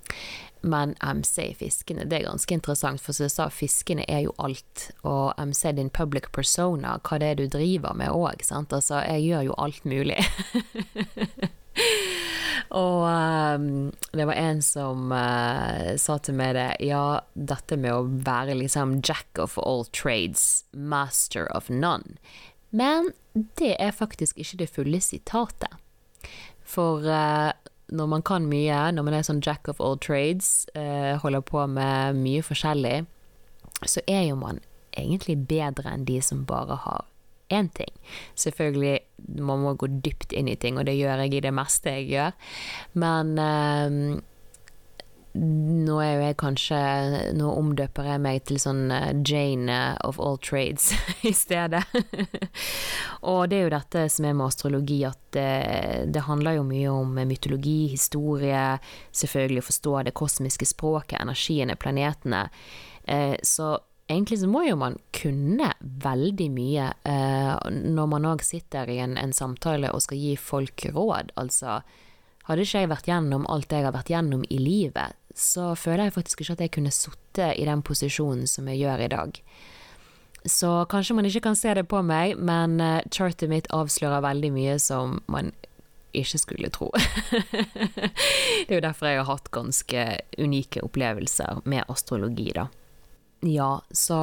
men 0.62 0.96
MC 1.00 1.38
i 1.40 1.56
fiskene, 1.56 2.04
det 2.10 2.20
er 2.20 2.26
ganske 2.28 2.54
interessant, 2.54 3.00
for 3.02 3.16
som 3.16 3.28
jeg 3.28 3.34
sa, 3.34 3.48
fiskene 3.54 4.04
er 4.12 4.26
jo 4.26 4.34
alt. 4.44 4.90
Og 5.08 5.32
MC 5.40 5.72
din 5.78 5.92
public 5.94 6.28
persona, 6.36 6.98
hva 7.00 7.20
det 7.22 7.30
er 7.30 7.40
du 7.40 7.46
driver 7.48 7.96
med 7.96 8.12
òg, 8.12 8.44
sant. 8.44 8.76
Altså, 8.76 9.00
jeg 9.08 9.30
gjør 9.30 9.48
jo 9.50 9.56
alt 9.58 9.88
mulig. 9.88 10.20
og 12.82 13.06
um, 13.06 13.92
det 14.14 14.28
var 14.30 14.38
en 14.38 14.62
som 14.66 15.14
uh, 15.14 15.96
sa 15.98 16.18
til 16.22 16.38
meg 16.38 16.54
det, 16.58 16.68
ja, 16.86 17.22
dette 17.34 17.78
med 17.80 17.96
å 17.96 18.06
være 18.26 18.58
liksom 18.60 19.00
jack 19.02 19.42
of 19.42 19.58
all 19.62 19.86
trades, 19.96 20.66
master 20.74 21.50
of 21.56 21.70
none. 21.70 22.20
Men 22.70 23.12
det 23.58 23.76
er 23.82 23.96
faktisk 23.96 24.38
ikke 24.38 24.62
det 24.62 24.70
fulle 24.76 25.02
sitatet. 25.02 25.74
For 26.70 27.02
uh, 27.02 27.52
når 27.90 28.10
man 28.12 28.22
kan 28.26 28.46
mye, 28.46 28.90
når 28.94 29.06
man 29.08 29.18
er 29.18 29.26
sånn 29.26 29.42
jack 29.46 29.70
of 29.72 29.82
all 29.82 29.98
trades, 29.98 30.68
uh, 30.78 31.18
holder 31.24 31.42
på 31.42 31.66
med 31.72 32.20
mye 32.22 32.46
forskjellig, 32.46 33.08
så 33.88 34.04
er 34.06 34.28
jo 34.28 34.38
man 34.38 34.60
egentlig 34.98 35.38
bedre 35.50 35.90
enn 35.94 36.06
de 36.06 36.20
som 36.22 36.46
bare 36.46 36.78
har 36.84 37.08
én 37.50 37.70
ting. 37.76 37.92
Selvfølgelig, 38.40 39.00
man 39.42 39.64
må 39.66 39.76
gå 39.80 39.90
dypt 40.06 40.34
inn 40.34 40.50
i 40.52 40.58
ting, 40.60 40.80
og 40.80 40.88
det 40.90 40.98
gjør 41.00 41.26
jeg 41.26 41.38
i 41.38 41.46
det 41.46 41.54
meste 41.56 41.96
jeg 42.00 42.10
gjør, 42.14 42.56
men 43.02 43.38
eh, 43.44 44.20
nå 45.40 46.00
er 46.02 46.14
jo 46.16 46.22
jeg 46.24 46.38
kanskje 46.42 46.78
Nå 47.38 47.52
omdøper 47.54 48.08
jeg 48.10 48.22
meg 48.24 48.40
til 48.50 48.58
sånn 48.62 48.90
eh, 48.92 49.12
Jane 49.26 49.78
of 50.08 50.18
all 50.20 50.40
trades 50.42 50.90
i 51.30 51.34
stedet. 51.38 51.84
og 53.30 53.44
det 53.52 53.60
er 53.60 53.68
jo 53.68 53.74
dette 53.76 54.06
som 54.10 54.26
er 54.26 54.38
med 54.38 54.48
astrologi, 54.50 55.04
at 55.08 55.22
det, 55.36 55.52
det, 56.16 56.26
handler 56.26 56.58
jo 56.58 56.66
mye 56.68 56.96
om 56.96 57.14
mytologi, 57.30 57.92
historie, 57.94 58.64
selvfølgelig 59.12 59.62
å 59.62 59.68
forstå 59.70 59.96
det 60.08 60.18
kosmiske 60.18 60.70
språket, 60.70 61.20
energiene, 61.22 61.78
planetene. 61.80 62.48
Eh, 63.06 63.38
så 63.46 63.76
egentlig 64.10 64.40
så 64.42 64.50
må 64.50 64.64
jo 64.66 64.76
man 64.80 64.98
kunne 65.16 65.72
veldig 66.04 66.50
mye 66.54 66.90
eh, 67.08 67.56
når 67.70 68.12
man 68.12 68.28
òg 68.32 68.44
sitter 68.46 68.90
i 68.90 69.00
en, 69.04 69.16
en 69.22 69.34
samtale 69.36 69.92
og 69.94 70.04
skal 70.06 70.20
gi 70.20 70.36
folk 70.40 70.86
råd. 70.96 71.34
Altså, 71.40 71.80
hadde 72.50 72.66
ikke 72.66 72.84
jeg 72.84 72.92
vært 72.92 73.10
gjennom 73.10 73.48
alt 73.52 73.74
jeg 73.74 73.86
har 73.86 73.96
vært 73.96 74.10
gjennom 74.10 74.46
i 74.50 74.58
livet, 74.62 75.18
så 75.38 75.72
føler 75.78 76.08
jeg 76.08 76.18
faktisk 76.18 76.42
ikke 76.42 76.58
at 76.58 76.64
jeg 76.66 76.76
kunne 76.80 76.94
sittet 76.94 77.60
i 77.62 77.68
den 77.70 77.84
posisjonen 77.86 78.50
som 78.50 78.68
jeg 78.72 78.82
gjør 78.82 79.06
i 79.06 79.12
dag. 79.14 79.42
Så 80.50 80.72
kanskje 80.90 81.16
man 81.18 81.28
ikke 81.28 81.44
kan 81.50 81.58
se 81.60 81.74
det 81.76 81.86
på 81.92 82.02
meg, 82.02 82.40
men 82.40 82.80
uh, 82.82 83.04
chartet 83.12 83.52
mitt 83.52 83.68
avslører 83.76 84.24
veldig 84.24 84.52
mye 84.56 84.78
som 84.82 85.20
man 85.30 85.52
ikke 86.16 86.40
skulle 86.42 86.72
tro. 86.74 86.90
det 88.66 88.72
er 88.72 88.80
jo 88.80 88.86
derfor 88.88 89.12
jeg 89.12 89.22
har 89.22 89.30
hatt 89.30 89.52
ganske 89.54 90.06
unike 90.40 90.82
opplevelser 90.88 91.62
med 91.70 91.86
astrologi, 91.92 92.50
da. 92.56 92.66
Ja, 93.46 93.80
så 93.96 94.20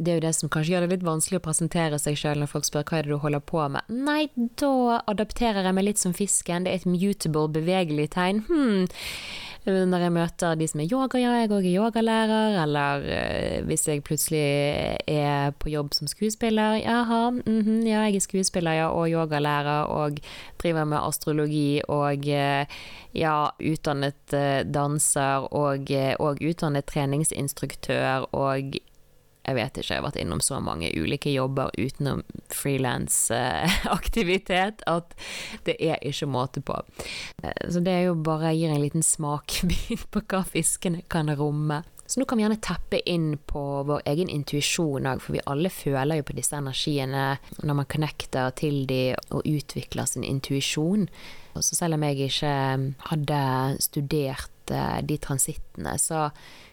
det 0.00 0.12
er 0.12 0.16
jo 0.16 0.24
det 0.24 0.32
som 0.38 0.48
kanskje 0.52 0.72
gjør 0.74 0.86
det 0.86 0.94
litt 0.94 1.04
vanskelig 1.04 1.40
å 1.40 1.44
presentere 1.44 1.98
seg 2.00 2.16
sjøl 2.16 2.40
når 2.40 2.50
folk 2.54 2.66
spør 2.66 2.86
hva 2.88 2.98
er 2.98 3.06
det 3.06 3.12
du 3.12 3.20
holder 3.20 3.42
på 3.44 3.66
med. 3.74 3.92
Nei, 3.92 4.30
da 4.60 5.00
adapterer 5.10 5.66
jeg 5.68 5.76
meg 5.76 5.86
litt 5.90 6.00
som 6.00 6.14
fisken, 6.16 6.64
det 6.64 6.72
er 6.72 6.80
et 6.80 6.88
mutable, 6.88 7.50
bevegelig 7.52 8.08
tegn. 8.16 8.40
Hm, 8.48 8.86
når 9.66 10.04
jeg 10.06 10.12
møter 10.14 10.54
de 10.56 10.66
som 10.70 10.80
er 10.80 10.88
yoga, 10.88 11.18
ja, 11.20 11.32
jeg 11.42 11.50
òg 11.52 11.66
er 11.68 11.74
yogalærer, 11.74 12.54
eller 12.62 13.04
uh, 13.04 13.66
hvis 13.68 13.86
jeg 13.88 14.04
plutselig 14.06 14.40
er 15.04 15.52
på 15.60 15.68
jobb 15.68 15.92
som 15.94 16.08
skuespiller, 16.08 16.78
jaha, 16.80 17.30
mm 17.30 17.60
-hmm, 17.60 17.84
ja, 17.84 18.00
jeg 18.08 18.16
er 18.16 18.20
skuespiller, 18.20 18.72
ja, 18.72 18.88
og 18.88 19.10
yogalærer, 19.10 19.84
og 19.84 20.16
driver 20.62 20.84
med 20.84 20.98
astrologi, 20.98 21.80
og 21.88 22.18
uh, 22.18 22.64
ja, 23.14 23.48
utdannet 23.60 24.32
uh, 24.32 24.72
danser, 24.74 25.52
og, 25.52 25.90
og 26.18 26.38
utdannet 26.40 26.84
treningsinstruktør, 26.84 28.28
og 28.32 28.72
jeg 29.46 29.54
vet 29.56 29.78
ikke, 29.78 29.94
jeg 29.94 30.00
har 30.00 30.04
vært 30.04 30.16
innom 30.20 30.40
så 30.44 30.60
mange 30.62 30.92
ulike 30.94 31.30
jobber 31.32 31.70
utenom 31.78 32.22
frilansaktivitet 32.54 34.82
at 34.96 35.14
det 35.66 35.76
er 35.80 35.96
ikke 36.06 36.26
måte 36.30 36.60
på. 36.64 36.74
Så 37.42 37.80
det 37.84 37.92
er 37.94 38.02
jo 38.10 38.14
bare 38.20 38.54
gir 38.54 38.70
en 38.70 38.84
liten 38.84 39.02
smakebit 39.06 40.10
på 40.12 40.20
hva 40.28 40.40
fiskene 40.46 41.02
kan 41.10 41.36
romme. 41.38 41.82
Så 42.10 42.18
nå 42.18 42.24
kan 42.26 42.40
vi 42.40 42.42
gjerne 42.42 42.58
teppe 42.58 42.98
inn 43.06 43.36
på 43.46 43.60
vår 43.86 44.00
egen 44.10 44.26
intuisjon 44.34 45.06
òg, 45.06 45.20
for 45.22 45.36
vi 45.36 45.44
alle 45.46 45.70
føler 45.70 46.18
jo 46.18 46.24
på 46.26 46.34
disse 46.34 46.58
energiene 46.58 47.38
når 47.62 47.74
man 47.78 47.86
connecter 47.86 48.50
til 48.58 48.82
de 48.90 49.14
og 49.30 49.46
utvikler 49.46 50.10
sin 50.10 50.26
intuisjon. 50.26 51.06
Så 51.54 51.78
selv 51.78 51.94
om 51.94 52.02
jeg 52.08 52.18
ikke 52.26 52.54
hadde 53.12 53.38
studert 53.86 54.59
eh, 54.59 54.59
de 55.06 55.16
transittene, 55.22 55.96
så 55.98 56.28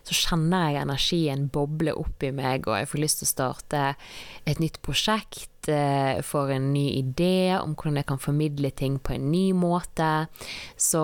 så 0.07 0.15
kjenner 0.15 0.71
jeg 0.71 0.85
energien 0.85 1.45
boble 1.51 1.93
opp 1.97 2.23
i 2.23 2.31
meg, 2.35 2.67
og 2.67 2.79
jeg 2.79 2.89
får 2.91 3.03
lyst 3.03 3.21
til 3.21 3.27
å 3.27 3.33
starte 3.33 3.83
et 4.47 4.61
nytt 4.63 4.79
prosjekt, 4.85 5.67
eh, 5.67 6.21
får 6.23 6.53
en 6.55 6.69
ny 6.71 6.85
idé 7.01 7.57
om 7.59 7.75
hvordan 7.75 7.99
jeg 7.99 8.07
kan 8.07 8.21
formidle 8.23 8.71
ting 8.71 8.99
på 8.99 9.17
en 9.17 9.27
ny 9.31 9.51
måte. 9.51 10.29
Så 10.79 11.03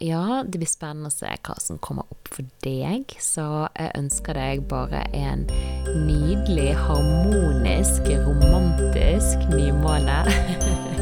ja, 0.00 0.42
det 0.46 0.62
blir 0.62 0.70
spennende 0.70 1.12
å 1.12 1.14
se 1.14 1.28
hva 1.28 1.58
som 1.60 1.78
kommer 1.78 2.08
opp 2.08 2.32
for 2.32 2.48
deg. 2.64 3.12
Så 3.20 3.68
jeg 3.76 3.92
ønsker 4.00 4.40
deg 4.40 4.64
bare 4.72 5.04
en 5.12 5.44
nydelig, 5.92 6.72
harmonisk, 6.86 8.08
romantisk 8.24 9.48
nymåne. 9.52 11.00